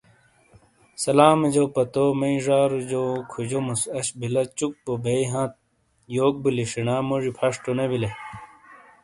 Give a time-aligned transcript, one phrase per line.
[1.03, 5.53] سلام جو پتو مئی ژاروجو کھجومس آش بلہ چُک بو بئیی ہانت
[6.15, 8.09] یوک بلی شنا موژی فش تو نے بلے؟